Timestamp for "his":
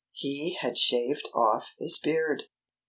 1.77-1.99